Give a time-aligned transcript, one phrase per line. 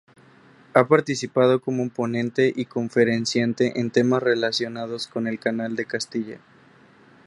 [0.73, 6.39] Ha participado como ponente y conferenciante en temas relacionados con el Canal de Castilla.